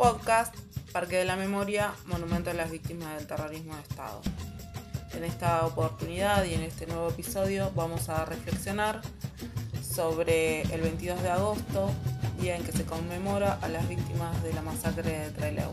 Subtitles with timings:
[0.00, 0.56] Podcast,
[0.92, 4.22] Parque de la Memoria, Monumento a las Víctimas del Terrorismo de Estado.
[5.12, 9.02] En esta oportunidad y en este nuevo episodio vamos a reflexionar
[9.82, 11.90] sobre el 22 de agosto,
[12.40, 15.70] día en que se conmemora a las víctimas de la masacre de Trelew.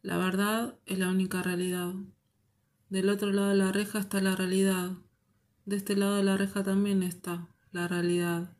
[0.00, 1.92] La verdad es la única realidad.
[2.88, 4.92] Del otro lado de la reja está la realidad.
[5.70, 8.50] De este lado de la reja también está la realidad.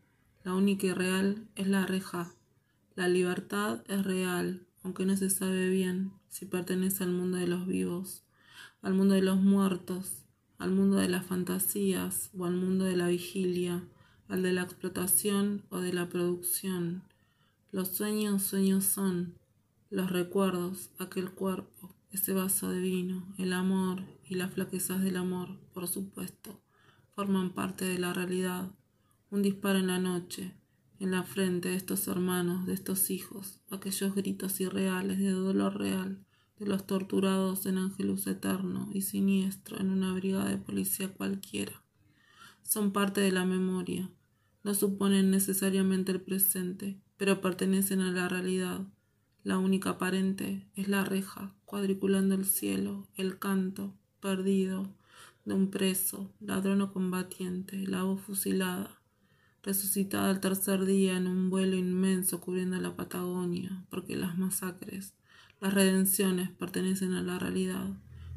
[0.44, 2.32] La única y real es la reja.
[2.94, 7.66] La libertad es real, aunque no se sabe bien si pertenece al mundo de los
[7.66, 8.22] vivos,
[8.80, 10.22] al mundo de los muertos,
[10.58, 13.82] al mundo de las fantasías o al mundo de la vigilia,
[14.28, 17.02] al de la explotación o de la producción.
[17.72, 19.34] Los sueños sueños son,
[19.90, 25.58] los recuerdos, aquel cuerpo, ese vaso de vino, el amor y las flaquezas del amor,
[25.74, 26.59] por supuesto,
[27.20, 28.70] forman parte de la realidad.
[29.30, 30.54] Un disparo en la noche,
[31.00, 36.24] en la frente de estos hermanos, de estos hijos, aquellos gritos irreales de dolor real,
[36.58, 41.82] de los torturados en Ángelus eterno y siniestro en una brigada de policía cualquiera.
[42.62, 44.10] Son parte de la memoria,
[44.64, 48.86] no suponen necesariamente el presente, pero pertenecen a la realidad
[49.44, 54.96] la única aparente es la reja, cuadriculando el cielo, el canto, perdido,
[55.54, 59.00] un preso, ladrón o combatiente, la voz fusilada,
[59.62, 65.14] resucitada al tercer día en un vuelo inmenso cubriendo la Patagonia, porque las masacres,
[65.60, 67.88] las redenciones pertenecen a la realidad,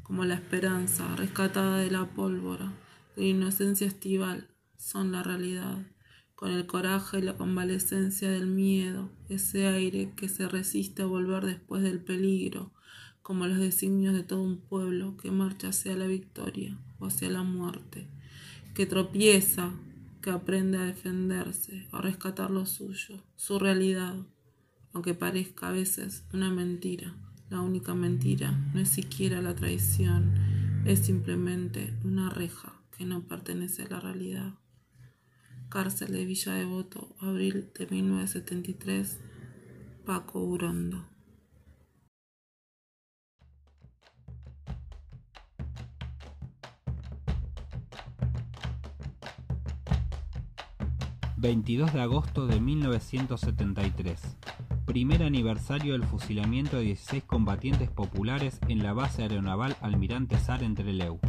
[0.03, 2.73] como la esperanza rescatada de la pólvora,
[3.16, 5.88] de la inocencia estival, son la realidad.
[6.36, 11.45] Con el coraje y la convalescencia del miedo, ese aire que se resiste a volver
[11.45, 12.73] después del peligro,
[13.22, 18.07] como los designios de todo un pueblo que marcha hacia la victoria hacia la muerte,
[18.73, 19.73] que tropieza,
[20.21, 24.15] que aprende a defenderse, a rescatar lo suyo, su realidad,
[24.93, 27.15] aunque parezca a veces una mentira.
[27.49, 30.33] La única mentira no es siquiera la traición,
[30.86, 34.53] es simplemente una reja que no pertenece a la realidad.
[35.69, 39.19] Cárcel de Villa Devoto, abril de 1973,
[40.05, 41.12] Paco Urondo.
[51.43, 54.37] ...22 de agosto de 1973...
[54.86, 58.59] ...primer aniversario del fusilamiento de 16 combatientes populares...
[58.70, 61.20] ...en la base aeronaval Almirante Sar en Trelew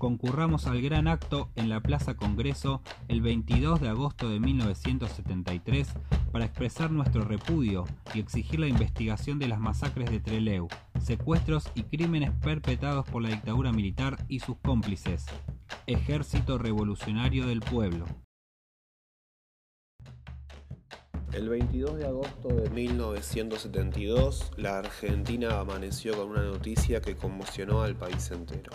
[0.00, 5.92] concurramos al gran acto en la Plaza Congreso el 22 de agosto de 1973
[6.32, 7.84] para expresar nuestro repudio
[8.14, 10.68] y exigir la investigación de las masacres de Trelew,
[10.98, 15.26] secuestros y crímenes perpetrados por la dictadura militar y sus cómplices.
[15.86, 18.06] Ejército Revolucionario del Pueblo.
[21.32, 27.94] El 22 de agosto de 1972, la Argentina amaneció con una noticia que conmocionó al
[27.94, 28.72] país entero.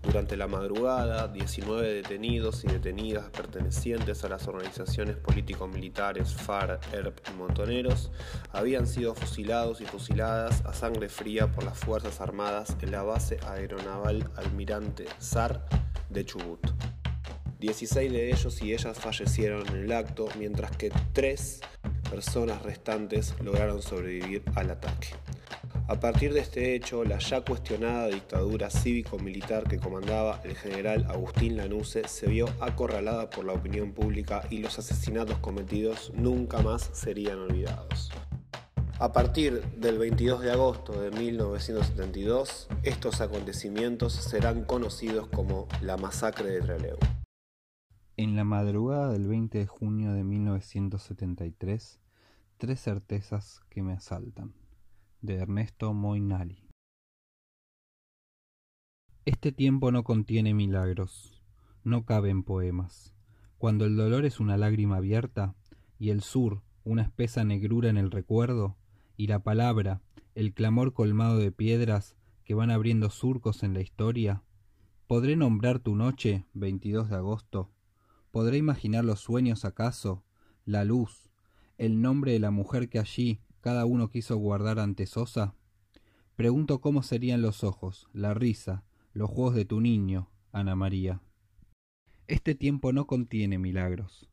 [0.00, 7.36] Durante la madrugada, 19 detenidos y detenidas pertenecientes a las organizaciones político-militares FARC, ERP y
[7.36, 8.12] Montoneros
[8.52, 13.40] habían sido fusilados y fusiladas a sangre fría por las Fuerzas Armadas en la base
[13.44, 15.66] aeronaval Almirante SAR
[16.10, 16.60] de Chubut.
[17.58, 21.60] 16 de ellos y ellas fallecieron en el acto, mientras que tres
[22.10, 25.08] personas restantes lograron sobrevivir al ataque.
[25.88, 31.56] A partir de este hecho, la ya cuestionada dictadura cívico-militar que comandaba el general Agustín
[31.56, 37.38] Lanusse se vio acorralada por la opinión pública y los asesinatos cometidos nunca más serían
[37.38, 38.10] olvidados.
[38.98, 46.50] A partir del 22 de agosto de 1972, estos acontecimientos serán conocidos como la masacre
[46.50, 46.98] de Trelew.
[48.20, 52.00] En la madrugada del 20 de junio de 1973,
[52.56, 54.54] tres certezas que me asaltan
[55.20, 56.66] de Ernesto Moinali.
[59.24, 61.44] Este tiempo no contiene milagros,
[61.84, 63.14] no caben poemas.
[63.56, 65.54] Cuando el dolor es una lágrima abierta,
[66.00, 68.76] y el sur una espesa negrura en el recuerdo,
[69.16, 70.00] y la palabra,
[70.34, 74.42] el clamor colmado de piedras que van abriendo surcos en la historia,
[75.06, 77.70] ¿podré nombrar tu noche, 22 de agosto?
[78.30, 80.24] ¿Podré imaginar los sueños acaso?
[80.64, 81.30] La luz,
[81.78, 85.54] el nombre de la mujer que allí cada uno quiso guardar ante Sosa?
[86.36, 91.20] Pregunto cómo serían los ojos, la risa, los juegos de tu niño, Ana María.
[92.26, 94.28] Este tiempo no contiene milagros.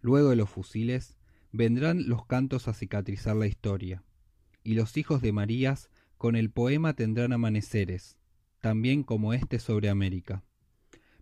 [0.00, 1.16] Luego de los fusiles,
[1.52, 4.02] vendrán los cantos a cicatrizar la historia,
[4.62, 5.88] y los hijos de Marías
[6.18, 8.18] con el poema tendrán amaneceres,
[8.60, 10.44] también como este sobre América.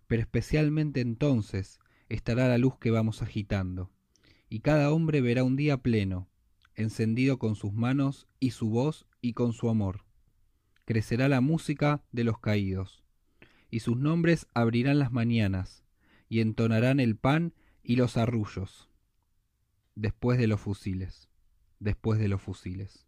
[0.07, 1.79] Pero especialmente entonces,
[2.09, 3.91] estará la luz que vamos agitando,
[4.49, 6.27] y cada hombre verá un día pleno,
[6.75, 10.05] encendido con sus manos y su voz y con su amor.
[10.85, 13.03] Crecerá la música de los caídos,
[13.71, 15.83] y sus nombres abrirán las mañanas,
[16.29, 17.53] y entonarán el pan
[17.83, 18.89] y los arrullos,
[19.95, 21.29] después de los fusiles,
[21.79, 23.05] después de los fusiles.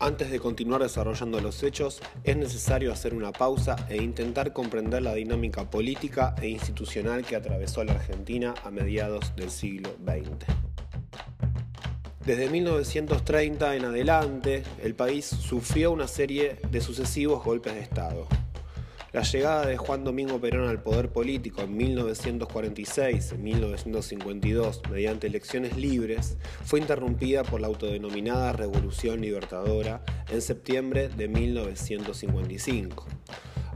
[0.00, 5.14] Antes de continuar desarrollando los hechos, es necesario hacer una pausa e intentar comprender la
[5.14, 10.46] dinámica política e institucional que atravesó la Argentina a mediados del siglo XX.
[12.24, 18.28] Desde 1930 en adelante, el país sufrió una serie de sucesivos golpes de Estado.
[19.18, 25.76] La llegada de Juan Domingo Perón al poder político en 1946 y 1952 mediante elecciones
[25.76, 33.06] libres fue interrumpida por la autodenominada Revolución Libertadora en septiembre de 1955.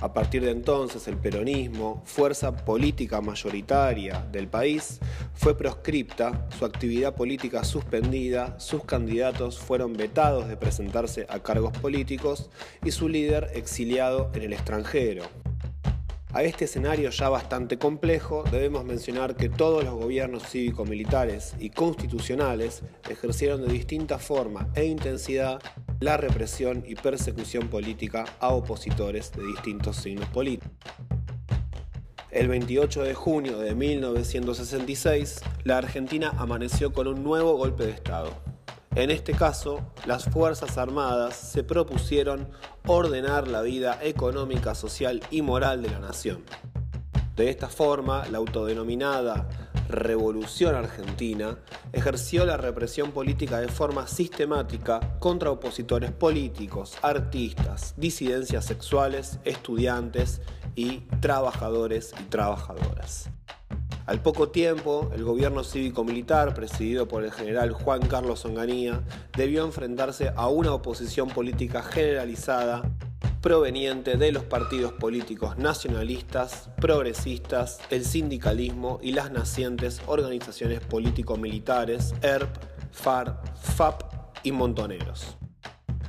[0.02, 4.98] A partir de entonces, el peronismo, fuerza política mayoritaria del país,
[5.32, 12.50] fue proscripta, su actividad política suspendida, sus candidatos fueron vetados de presentarse a cargos políticos
[12.84, 15.22] y su líder exiliado en el extranjero.
[16.32, 22.82] A este escenario ya bastante complejo, debemos mencionar que todos los gobiernos cívico-militares y constitucionales
[23.08, 25.60] ejercieron de distinta forma e intensidad
[26.02, 30.72] la represión y persecución política a opositores de distintos signos políticos.
[32.30, 38.30] El 28 de junio de 1966, la Argentina amaneció con un nuevo golpe de Estado.
[38.96, 42.48] En este caso, las Fuerzas Armadas se propusieron
[42.86, 46.42] ordenar la vida económica, social y moral de la nación.
[47.36, 51.58] De esta forma, la autodenominada Revolución Argentina
[51.92, 60.40] ejerció la represión política de forma sistemática contra opositores políticos, artistas, disidencias sexuales, estudiantes
[60.74, 63.28] y trabajadores y trabajadoras.
[64.06, 69.02] Al poco tiempo, el gobierno cívico-militar, presidido por el general Juan Carlos Onganía,
[69.36, 72.82] debió enfrentarse a una oposición política generalizada
[73.42, 82.56] proveniente de los partidos políticos nacionalistas, progresistas, el sindicalismo y las nacientes organizaciones político-militares ERP,
[82.92, 84.02] FAR, FAP
[84.44, 85.36] y Montoneros.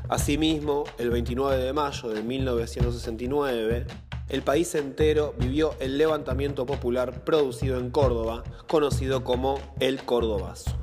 [0.10, 3.88] Asimismo, el 29 de mayo de 1969,
[4.30, 10.83] el país entero vivió el levantamiento popular producido en Córdoba, conocido como el Cordobazo.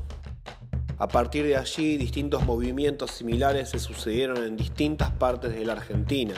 [1.01, 6.35] A partir de allí, distintos movimientos similares se sucedieron en distintas partes de la Argentina.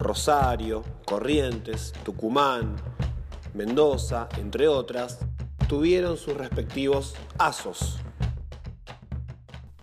[0.00, 2.74] Rosario, Corrientes, Tucumán,
[3.54, 5.20] Mendoza, entre otras,
[5.68, 8.00] tuvieron sus respectivos asos.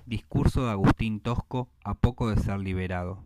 [0.05, 3.23] Discurso de Agustín Tosco a poco de ser liberado.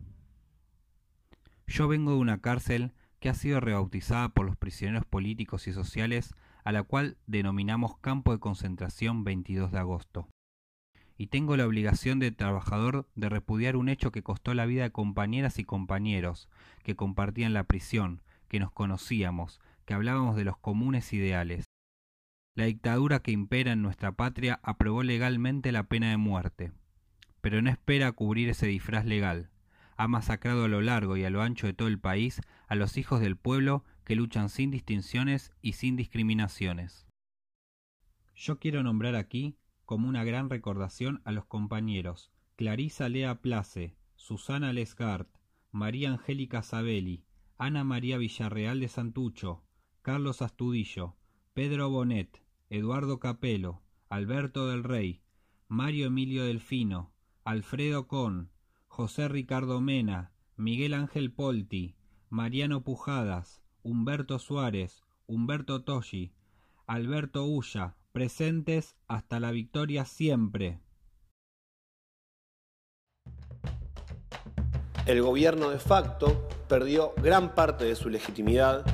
[1.66, 6.32] Yo vengo de una cárcel que ha sido rebautizada por los prisioneros políticos y sociales
[6.62, 10.28] a la cual denominamos Campo de Concentración 22 de agosto.
[11.20, 14.90] Y tengo la obligación de trabajador de repudiar un hecho que costó la vida de
[14.90, 16.48] compañeras y compañeros
[16.82, 21.66] que compartían la prisión, que nos conocíamos, que hablábamos de los comunes ideales.
[22.54, 26.72] La dictadura que impera en nuestra patria aprobó legalmente la pena de muerte,
[27.42, 29.50] pero no espera cubrir ese disfraz legal
[29.98, 32.96] ha masacrado a lo largo y a lo ancho de todo el país a los
[32.96, 37.06] hijos del pueblo que luchan sin distinciones y sin discriminaciones.
[38.34, 39.58] Yo quiero nombrar aquí
[39.90, 45.28] como una gran recordación a los compañeros Clarisa Lea Place, Susana Lesgart,
[45.72, 47.24] María Angélica Sabelli,
[47.58, 49.64] Ana María Villarreal de Santucho,
[50.02, 51.16] Carlos Astudillo,
[51.54, 55.22] Pedro Bonet, Eduardo Capelo, Alberto del Rey,
[55.66, 57.10] Mario Emilio Delfino,
[57.42, 58.52] Alfredo Con,
[58.86, 61.96] José Ricardo Mena, Miguel Ángel Polti,
[62.28, 66.32] Mariano Pujadas, Humberto Suárez, Humberto Toshi,
[66.86, 70.80] Alberto Ulla, presentes hasta la victoria siempre.
[75.06, 78.84] El gobierno de facto perdió gran parte de su legitimidad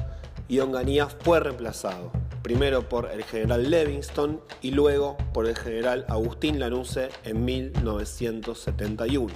[0.49, 6.61] y Onganía fue reemplazado, primero por el general Levingston y luego por el general Agustín
[6.61, 9.35] Lanuse en 1971.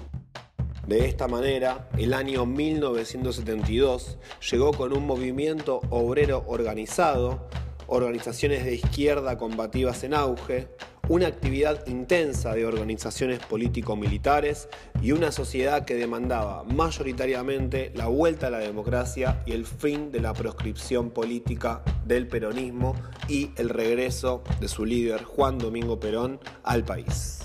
[0.87, 4.18] De esta manera, el año 1972
[4.50, 7.49] llegó con un movimiento obrero organizado,
[7.90, 10.68] organizaciones de izquierda combativas en auge,
[11.09, 14.68] una actividad intensa de organizaciones político-militares
[15.02, 20.20] y una sociedad que demandaba mayoritariamente la vuelta a la democracia y el fin de
[20.20, 22.94] la proscripción política del peronismo
[23.28, 27.40] y el regreso de su líder Juan Domingo Perón al país.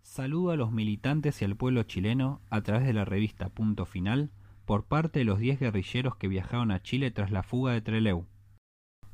[0.00, 4.30] Saludo a los militantes y al pueblo chileno a través de la revista Punto Final
[4.64, 8.26] por parte de los diez guerrilleros que viajaron a Chile tras la fuga de Trelew.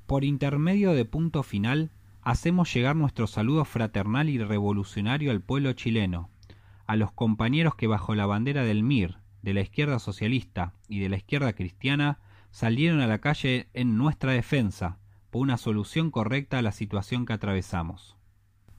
[0.07, 1.91] Por intermedio de punto final,
[2.23, 6.31] hacemos llegar nuestro saludo fraternal y revolucionario al pueblo chileno,
[6.87, 11.09] a los compañeros que bajo la bandera del MIR, de la izquierda socialista y de
[11.09, 12.19] la izquierda cristiana
[12.51, 14.99] salieron a la calle en nuestra defensa
[15.31, 18.17] por una solución correcta a la situación que atravesamos.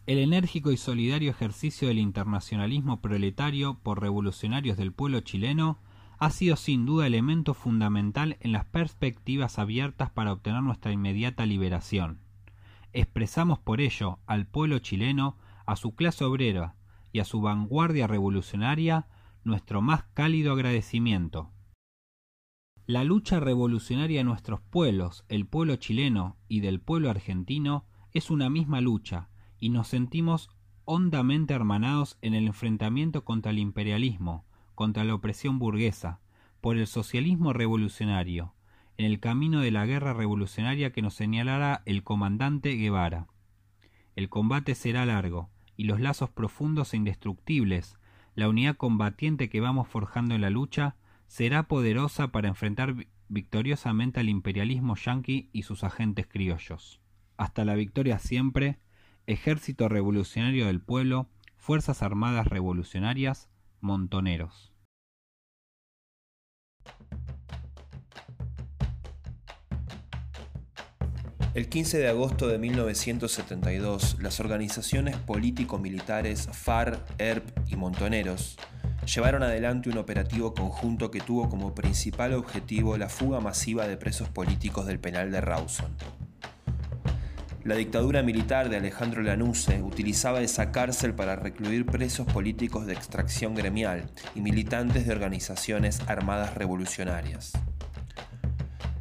[0.05, 5.79] El enérgico y solidario ejercicio del internacionalismo proletario por revolucionarios del pueblo chileno
[6.21, 12.19] ha sido sin duda elemento fundamental en las perspectivas abiertas para obtener nuestra inmediata liberación.
[12.93, 16.75] Expresamos por ello al pueblo chileno, a su clase obrera
[17.11, 19.07] y a su vanguardia revolucionaria
[19.43, 21.49] nuestro más cálido agradecimiento.
[22.85, 28.47] La lucha revolucionaria de nuestros pueblos, el pueblo chileno y del pueblo argentino, es una
[28.47, 30.51] misma lucha, y nos sentimos
[30.85, 36.19] hondamente hermanados en el enfrentamiento contra el imperialismo, contra la opresión burguesa,
[36.61, 38.53] por el socialismo revolucionario,
[38.97, 43.27] en el camino de la guerra revolucionaria que nos señalará el comandante Guevara.
[44.15, 47.97] El combate será largo, y los lazos profundos e indestructibles,
[48.35, 50.95] la unidad combatiente que vamos forjando en la lucha,
[51.27, 52.95] será poderosa para enfrentar
[53.29, 56.99] victoriosamente al imperialismo yanqui y sus agentes criollos.
[57.37, 58.79] Hasta la victoria siempre,
[59.25, 63.49] Ejército Revolucionario del Pueblo, Fuerzas Armadas Revolucionarias,
[63.81, 64.71] Montoneros.
[71.53, 78.57] El 15 de agosto de 1972, las organizaciones político-militares FAR, ERP y Montoneros
[79.05, 84.29] llevaron adelante un operativo conjunto que tuvo como principal objetivo la fuga masiva de presos
[84.29, 85.93] políticos del penal de Rawson.
[87.63, 93.53] La dictadura militar de Alejandro Lanusse utilizaba esa cárcel para recluir presos políticos de extracción
[93.53, 97.53] gremial y militantes de organizaciones armadas revolucionarias.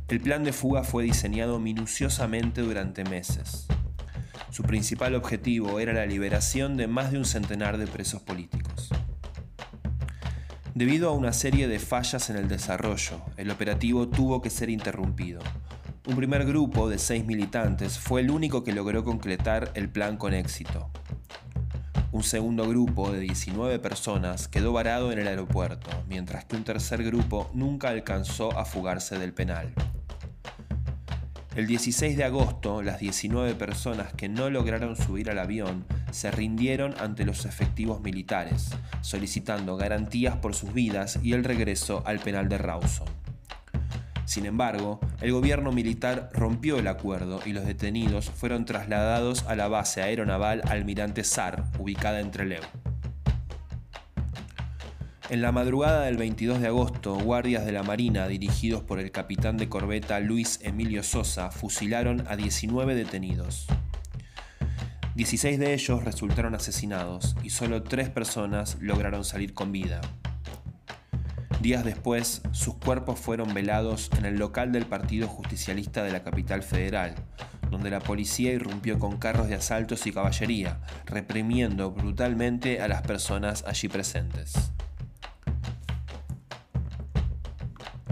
[0.09, 3.67] El plan de fuga fue diseñado minuciosamente durante meses.
[4.51, 8.91] Su principal objetivo era la liberación de más de un centenar de presos políticos.
[10.75, 15.41] Debido a una serie de fallas en el desarrollo, el operativo tuvo que ser interrumpido.
[16.07, 20.33] Un primer grupo de seis militantes fue el único que logró concretar el plan con
[20.33, 20.91] éxito.
[22.11, 27.05] Un segundo grupo de 19 personas quedó varado en el aeropuerto, mientras que un tercer
[27.05, 29.75] grupo nunca alcanzó a fugarse del penal.
[31.55, 36.95] El 16 de agosto, las 19 personas que no lograron subir al avión se rindieron
[36.99, 38.71] ante los efectivos militares,
[39.03, 43.07] solicitando garantías por sus vidas y el regreso al penal de Rawson.
[44.31, 49.67] Sin embargo, el gobierno militar rompió el acuerdo y los detenidos fueron trasladados a la
[49.67, 52.63] base aeronaval Almirante Sar, ubicada en Trelew.
[55.31, 59.57] En la madrugada del 22 de agosto, guardias de la Marina, dirigidos por el capitán
[59.57, 63.67] de corbeta Luis Emilio Sosa, fusilaron a 19 detenidos.
[65.17, 70.01] 16 de ellos resultaron asesinados y solo tres personas lograron salir con vida.
[71.61, 76.63] Días después, sus cuerpos fueron velados en el local del Partido Justicialista de la capital
[76.63, 77.15] federal,
[77.71, 83.63] donde la policía irrumpió con carros de asaltos y caballería, reprimiendo brutalmente a las personas
[83.67, 84.73] allí presentes.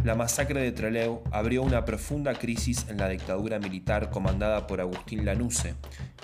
[0.09, 5.27] La masacre de Trelew abrió una profunda crisis en la dictadura militar comandada por Agustín
[5.27, 5.75] Lanusse,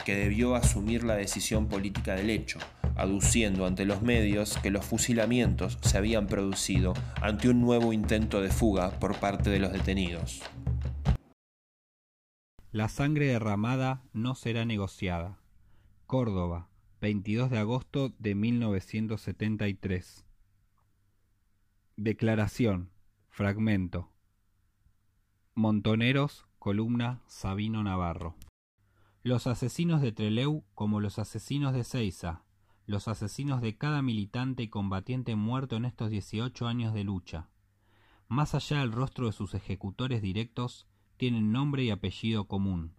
[0.06, 2.58] que debió asumir la decisión política del hecho,
[2.96, 8.48] aduciendo ante los medios que los fusilamientos se habían producido ante un nuevo intento de
[8.48, 10.40] fuga por parte de los detenidos.
[12.72, 15.40] La sangre derramada no será negociada.
[16.06, 16.70] Córdoba,
[17.02, 20.24] 22 de agosto de 1973.
[21.96, 22.93] Declaración
[23.36, 24.12] Fragmento.
[25.56, 28.36] Montoneros, columna Sabino Navarro.
[29.24, 32.44] Los asesinos de Treleu como los asesinos de Ceiza,
[32.86, 37.48] los asesinos de cada militante y combatiente muerto en estos 18 años de lucha.
[38.28, 40.86] Más allá del rostro de sus ejecutores directos,
[41.16, 42.94] tienen nombre y apellido común.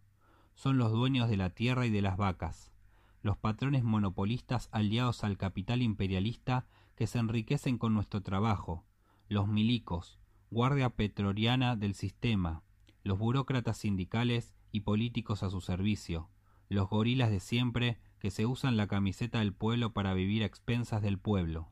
[0.53, 2.73] Son los dueños de la tierra y de las vacas,
[3.21, 8.83] los patrones monopolistas aliados al capital imperialista que se enriquecen con nuestro trabajo,
[9.29, 10.19] los milicos,
[10.51, 12.63] guardia petroliana del sistema,
[13.03, 16.29] los burócratas sindicales y políticos a su servicio,
[16.69, 21.01] los gorilas de siempre que se usan la camiseta del pueblo para vivir a expensas
[21.01, 21.69] del pueblo.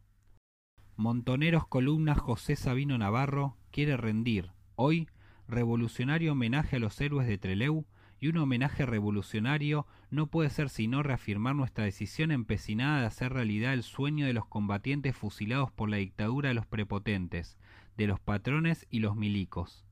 [0.95, 5.07] Montoneros Columnas José Sabino Navarro quiere rendir, hoy,
[5.47, 7.85] revolucionario homenaje a los héroes de Treleu
[8.19, 13.73] y un homenaje revolucionario no puede ser sino reafirmar nuestra decisión empecinada de hacer realidad
[13.73, 17.57] el sueño de los combatientes fusilados por la dictadura de los prepotentes,
[17.97, 19.85] de los patrones y los milicos.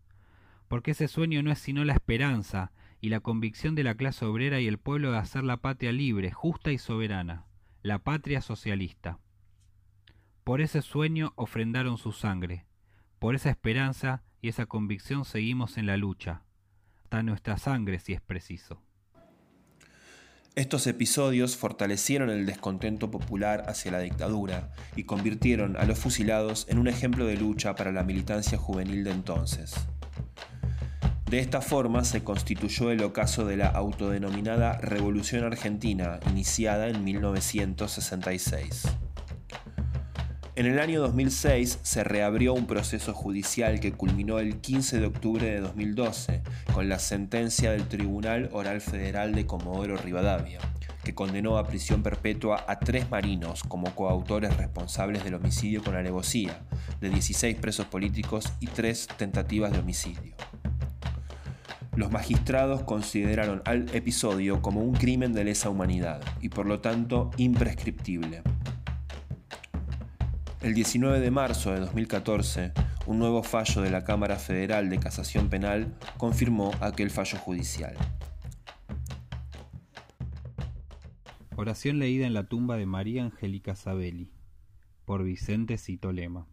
[0.67, 4.59] Porque ese sueño no es sino la esperanza y la convicción de la clase obrera
[4.59, 7.45] y el pueblo de hacer la patria libre, justa y soberana,
[7.81, 9.19] la patria socialista.
[10.43, 12.65] Por ese sueño ofrendaron su sangre,
[13.19, 16.43] por esa esperanza y esa convicción seguimos en la lucha,
[17.03, 18.81] hasta nuestra sangre si es preciso.
[20.55, 26.77] Estos episodios fortalecieron el descontento popular hacia la dictadura y convirtieron a los fusilados en
[26.77, 29.73] un ejemplo de lucha para la militancia juvenil de entonces.
[31.29, 38.83] De esta forma se constituyó el ocaso de la autodenominada Revolución Argentina, iniciada en 1966.
[40.61, 45.47] En el año 2006 se reabrió un proceso judicial que culminó el 15 de octubre
[45.47, 50.59] de 2012 con la sentencia del Tribunal Oral Federal de Comodoro Rivadavia,
[51.03, 56.61] que condenó a prisión perpetua a tres marinos como coautores responsables del homicidio con alevosía,
[56.99, 60.35] de 16 presos políticos y tres tentativas de homicidio.
[61.95, 67.31] Los magistrados consideraron al episodio como un crimen de lesa humanidad y por lo tanto
[67.37, 68.43] imprescriptible.
[70.61, 72.71] El 19 de marzo de 2014,
[73.07, 77.95] un nuevo fallo de la Cámara Federal de Casación Penal confirmó aquel fallo judicial.
[81.55, 84.29] Oración leída en la tumba de María Angélica Sabelli,
[85.05, 86.45] por Vicente Citolema.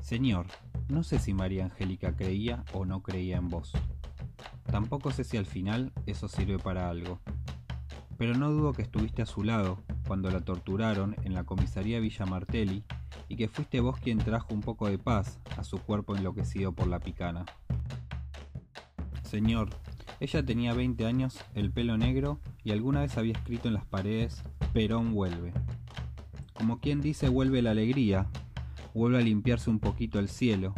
[0.00, 0.46] Señor,
[0.88, 3.72] no sé si María Angélica creía o no creía en vos.
[4.70, 7.20] Tampoco sé si al final eso sirve para algo.
[8.16, 12.26] Pero no dudo que estuviste a su lado cuando la torturaron en la comisaría Villa
[12.26, 12.82] Martelli
[13.28, 16.88] y que fuiste vos quien trajo un poco de paz a su cuerpo enloquecido por
[16.88, 17.44] la picana.
[19.22, 19.70] Señor,
[20.18, 24.42] ella tenía 20 años, el pelo negro y alguna vez había escrito en las paredes
[24.72, 25.52] Perón vuelve.
[26.54, 28.26] Como quien dice vuelve la alegría,
[28.92, 30.74] vuelve a limpiarse un poquito el cielo,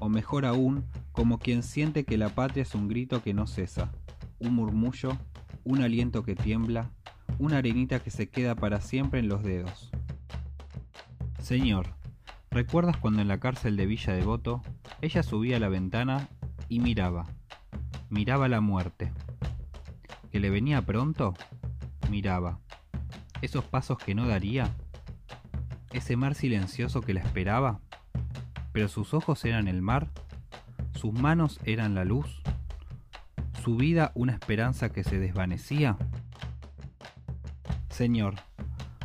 [0.00, 3.92] o mejor aún, como quien siente que la patria es un grito que no cesa,
[4.40, 5.16] un murmullo,
[5.62, 6.90] un aliento que tiembla,
[7.38, 9.90] una arenita que se queda para siempre en los dedos.
[11.40, 11.94] Señor,
[12.50, 14.62] ¿recuerdas cuando en la cárcel de Villa Devoto
[15.00, 16.28] ella subía a la ventana
[16.68, 17.26] y miraba?
[18.10, 19.12] Miraba la muerte.
[20.30, 21.34] ¿Que le venía pronto?
[22.10, 22.58] Miraba.
[23.42, 24.72] ¿Esos pasos que no daría?
[25.92, 27.80] ¿Ese mar silencioso que la esperaba?
[28.72, 30.08] ¿Pero sus ojos eran el mar?
[30.94, 32.42] ¿Sus manos eran la luz?
[33.62, 35.96] ¿Su vida una esperanza que se desvanecía?
[38.02, 38.34] Señor,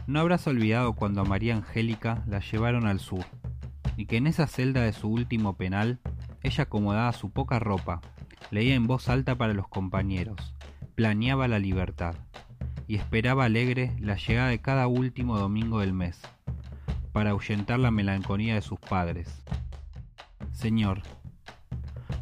[0.08, 3.24] ¿no habrás olvidado cuando a María Angélica la llevaron al sur,
[3.96, 6.00] y que en esa celda de su último penal,
[6.42, 8.02] ella acomodaba su poca ropa,
[8.50, 10.56] leía en voz alta para los compañeros,
[10.96, 12.16] planeaba la libertad,
[12.88, 16.20] y esperaba alegre la llegada de cada último domingo del mes,
[17.12, 19.44] para ahuyentar la melancolía de sus padres?
[20.54, 21.04] Señor,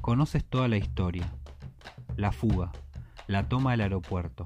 [0.01, 1.31] conoces toda la historia,
[2.17, 2.73] la fuga,
[3.27, 4.43] la toma del aeropuerto,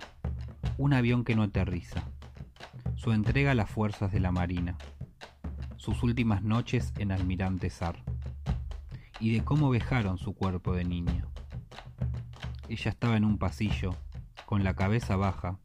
[0.78, 2.04] un avión que no aterriza,
[3.10, 4.76] su entrega a las fuerzas de la Marina,
[5.78, 8.04] sus últimas noches en Almirante Sar,
[9.20, 11.26] y de cómo vejaron su cuerpo de niño.
[12.68, 13.96] Ella estaba en un pasillo,
[14.46, 15.58] con la cabeza baja,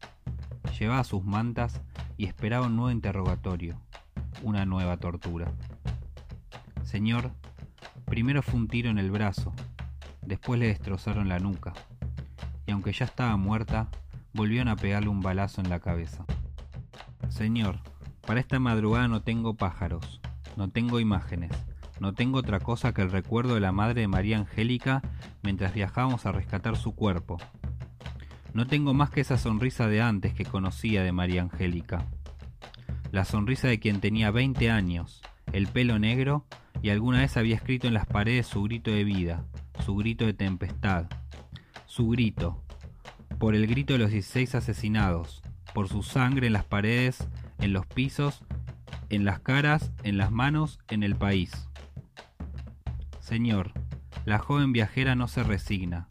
[0.79, 1.83] llevaba sus mantas
[2.17, 3.79] y esperaba un nuevo interrogatorio,
[4.41, 5.53] una nueva tortura.
[6.81, 7.29] Señor,
[8.05, 9.53] primero fue un tiro en el brazo,
[10.23, 11.73] después le destrozaron la nuca,
[12.65, 13.89] y aunque ya estaba muerta,
[14.33, 16.25] volvieron a pegarle un balazo en la cabeza.
[17.35, 17.79] Señor,
[18.25, 20.21] para esta madrugada no tengo pájaros,
[20.55, 21.51] no tengo imágenes,
[21.99, 25.01] no tengo otra cosa que el recuerdo de la madre de María Angélica
[25.43, 27.37] mientras viajábamos a rescatar su cuerpo.
[28.53, 32.05] No tengo más que esa sonrisa de antes que conocía de María Angélica.
[33.11, 35.21] La sonrisa de quien tenía 20 años,
[35.51, 36.45] el pelo negro
[36.81, 39.43] y alguna vez había escrito en las paredes su grito de vida,
[39.83, 41.07] su grito de tempestad,
[41.85, 42.63] su grito,
[43.39, 45.43] por el grito de los 16 asesinados,
[45.75, 47.27] por su sangre en las paredes,
[47.59, 48.45] en los pisos,
[49.09, 51.51] en las caras, en las manos, en el país.
[53.19, 53.73] Señor,
[54.23, 56.07] la joven viajera no se resigna,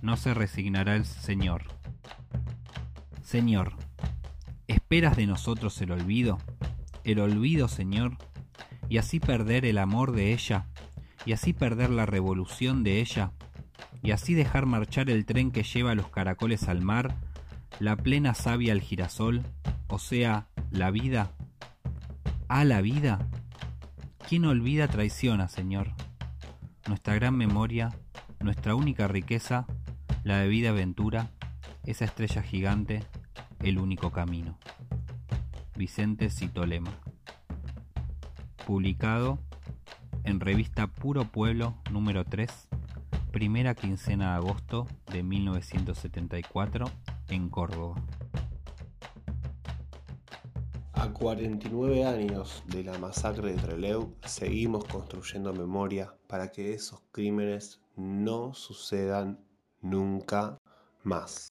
[0.00, 1.64] no se resignará el Señor.
[3.20, 3.74] Señor,
[4.66, 6.38] ¿esperas de nosotros el olvido?
[7.04, 8.16] El olvido, Señor,
[8.88, 10.64] y así perder el amor de ella,
[11.26, 13.32] y así perder la revolución de ella,
[14.02, 17.14] y así dejar marchar el tren que lleva los caracoles al mar,
[17.78, 19.42] la plena savia al girasol,
[19.88, 21.32] o sea, la vida.
[22.48, 23.28] ¿A la vida?
[24.28, 25.92] ¿Quién olvida traiciona, Señor?
[26.86, 27.90] Nuestra gran memoria,
[28.40, 29.66] nuestra única riqueza,
[30.24, 31.30] la de vida aventura,
[31.84, 33.04] esa estrella gigante,
[33.60, 34.58] el único camino.
[35.76, 36.92] Vicente Citolema.
[38.66, 39.38] Publicado
[40.24, 42.68] en revista Puro Pueblo número 3,
[43.32, 46.86] primera quincena de agosto de 1974,
[47.32, 47.94] en Córdoba.
[50.92, 57.80] A 49 años de la masacre de Trelew, seguimos construyendo memoria para que esos crímenes
[57.96, 59.40] no sucedan
[59.80, 60.58] nunca
[61.02, 61.51] más.